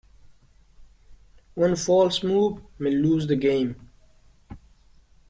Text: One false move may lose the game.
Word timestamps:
One 1.53 1.75
false 1.75 2.23
move 2.23 2.61
may 2.79 2.89
lose 2.89 3.27
the 3.27 3.35
game. 3.35 3.87